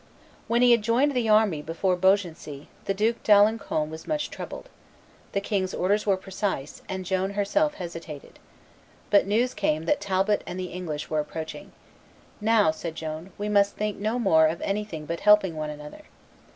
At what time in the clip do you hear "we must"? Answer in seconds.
13.37-13.75